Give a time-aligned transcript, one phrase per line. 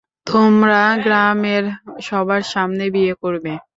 [0.27, 1.63] তোমরা গ্রামের
[2.07, 3.53] সবার সামনে বিয়ে করবে?